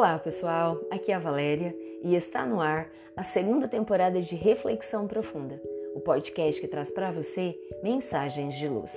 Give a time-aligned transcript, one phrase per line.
[0.00, 0.80] Olá, pessoal.
[0.90, 5.60] Aqui é a Valéria e está no ar a segunda temporada de Reflexão Profunda,
[5.94, 8.96] o podcast que traz para você mensagens de luz.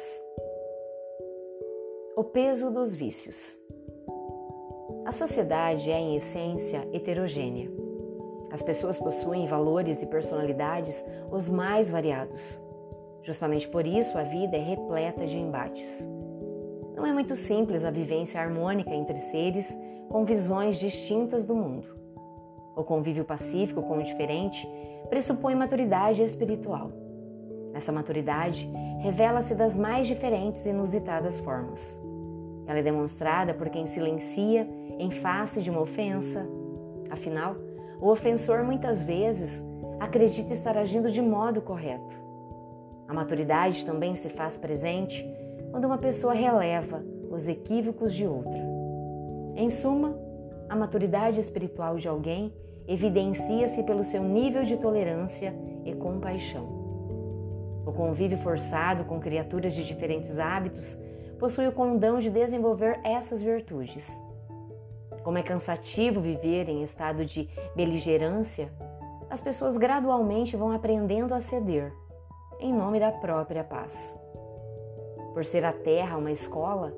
[2.15, 3.59] O peso dos vícios.
[5.03, 7.69] A sociedade é, em essência, heterogênea.
[8.49, 12.57] As pessoas possuem valores e personalidades os mais variados.
[13.23, 16.09] Justamente por isso, a vida é repleta de embates.
[16.95, 19.77] Não é muito simples a vivência harmônica entre seres
[20.13, 21.87] com visões distintas do mundo.
[22.75, 24.69] O convívio pacífico com o diferente
[25.09, 26.91] pressupõe maturidade espiritual.
[27.73, 31.99] Essa maturidade revela-se das mais diferentes e inusitadas formas.
[32.67, 36.47] Ela é demonstrada por quem silencia em face de uma ofensa.
[37.09, 37.55] Afinal,
[37.99, 39.65] o ofensor muitas vezes
[39.99, 42.15] acredita estar agindo de modo correto.
[43.07, 45.25] A maturidade também se faz presente
[45.71, 48.62] quando uma pessoa releva os equívocos de outra.
[49.55, 50.17] Em suma,
[50.67, 52.53] a maturidade espiritual de alguém
[52.87, 55.53] evidencia-se pelo seu nível de tolerância
[55.85, 56.83] e compaixão.
[57.85, 60.97] O convívio forçado com criaturas de diferentes hábitos
[61.37, 64.09] possui o condão de desenvolver essas virtudes.
[65.23, 68.71] Como é cansativo viver em estado de beligerância,
[69.29, 71.93] as pessoas gradualmente vão aprendendo a ceder,
[72.59, 74.17] em nome da própria paz.
[75.33, 76.93] Por ser a Terra uma escola,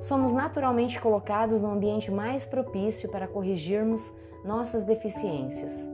[0.00, 4.12] somos naturalmente colocados no ambiente mais propício para corrigirmos
[4.44, 5.88] nossas deficiências.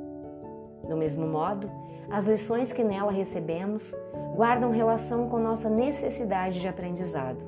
[0.88, 1.68] Do mesmo modo,
[2.10, 3.92] as lições que nela recebemos
[4.36, 7.42] guardam relação com nossa necessidade de aprendizado.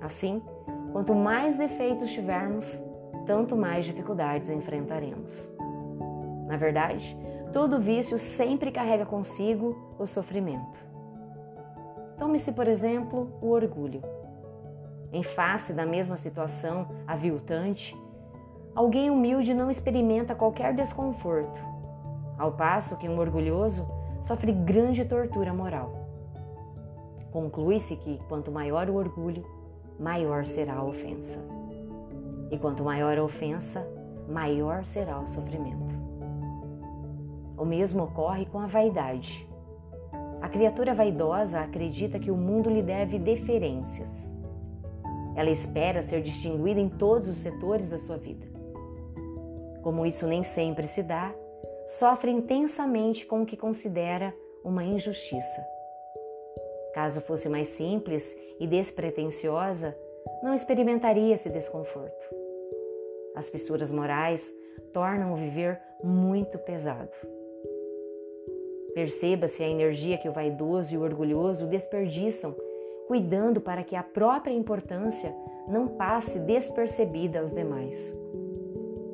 [0.00, 0.40] Assim,
[0.92, 2.80] quanto mais defeitos tivermos,
[3.26, 5.52] tanto mais dificuldades enfrentaremos.
[6.46, 7.18] Na verdade,
[7.52, 10.86] todo vício sempre carrega consigo o sofrimento.
[12.18, 14.00] Tome-se, por exemplo, o orgulho.
[15.12, 17.96] Em face da mesma situação aviltante,
[18.74, 21.60] alguém humilde não experimenta qualquer desconforto,
[22.36, 23.86] ao passo que um orgulhoso
[24.20, 25.92] sofre grande tortura moral.
[27.30, 29.44] Conclui-se que quanto maior o orgulho,
[29.98, 31.38] maior será a ofensa.
[32.50, 33.86] E quanto maior a ofensa,
[34.28, 35.94] maior será o sofrimento.
[37.56, 39.48] O mesmo ocorre com a vaidade.
[40.42, 44.35] A criatura vaidosa acredita que o mundo lhe deve deferências
[45.36, 48.46] ela espera ser distinguida em todos os setores da sua vida.
[49.82, 51.32] Como isso nem sempre se dá,
[51.86, 55.64] sofre intensamente com o que considera uma injustiça.
[56.94, 59.96] Caso fosse mais simples e despretensiosa,
[60.42, 62.34] não experimentaria esse desconforto.
[63.36, 64.52] As fissuras morais
[64.92, 67.12] tornam o viver muito pesado.
[68.94, 72.56] Perceba-se a energia que o vaidoso e o orgulhoso desperdiçam
[73.06, 75.34] cuidando para que a própria importância
[75.68, 78.16] não passe despercebida aos demais.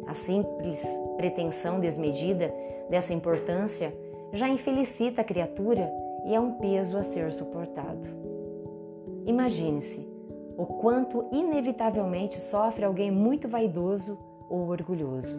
[0.06, 0.82] A simples
[1.16, 2.52] pretensão desmedida
[2.90, 3.94] dessa importância
[4.32, 5.90] já infelicita a criatura
[6.26, 8.08] e é um peso a ser suportado.
[9.24, 10.06] Imagine-se
[10.56, 15.36] o quanto inevitavelmente sofre alguém muito vaidoso ou orgulhoso.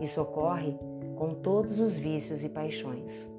[0.00, 0.76] Isso ocorre
[1.16, 3.33] com todos os vícios e paixões.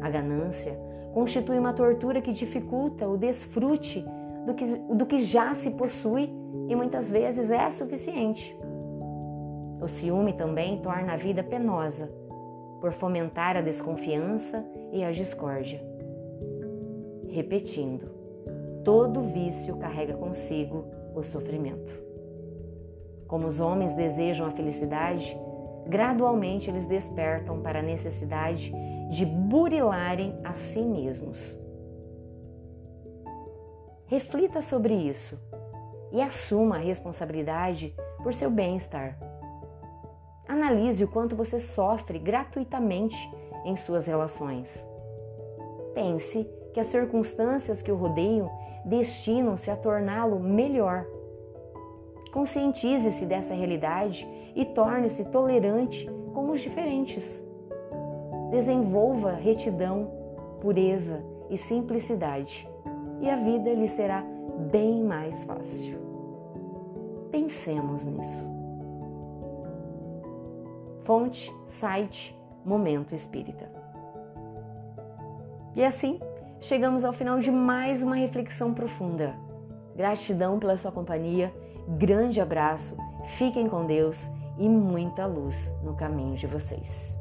[0.00, 0.78] A ganância
[1.12, 4.04] constitui uma tortura que dificulta o desfrute
[4.46, 6.32] do que, do que já se possui
[6.68, 8.56] e muitas vezes é suficiente.
[9.80, 12.10] O ciúme também torna a vida penosa,
[12.80, 15.82] por fomentar a desconfiança e a discórdia.
[17.28, 18.08] Repetindo,
[18.84, 21.92] todo vício carrega consigo o sofrimento.
[23.28, 25.36] Como os homens desejam a felicidade,
[25.86, 28.72] gradualmente eles despertam para a necessidade
[29.10, 31.58] de burilarem a si mesmos.
[34.06, 35.38] Reflita sobre isso
[36.12, 39.18] e assuma a responsabilidade por seu bem-estar.
[40.48, 43.16] Analise o quanto você sofre gratuitamente
[43.64, 44.84] em suas relações.
[45.94, 48.50] Pense que as circunstâncias que o rodeiam
[48.84, 51.06] destinam-se a torná-lo melhor.
[52.32, 57.49] Conscientize-se dessa realidade e torne-se tolerante com os diferentes.
[58.50, 60.10] Desenvolva retidão,
[60.60, 62.68] pureza e simplicidade,
[63.20, 64.24] e a vida lhe será
[64.70, 65.98] bem mais fácil.
[67.30, 68.48] Pensemos nisso.
[71.04, 73.70] Fonte, site, Momento Espírita.
[75.74, 76.20] E assim,
[76.60, 79.34] chegamos ao final de mais uma reflexão profunda.
[79.96, 81.52] Gratidão pela sua companhia,
[81.88, 87.19] grande abraço, fiquem com Deus e muita luz no caminho de vocês.